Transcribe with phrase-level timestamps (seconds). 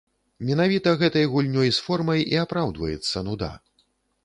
[0.49, 3.53] Менавіта гэтай гульнёй з формай і апраўдваецца нуда.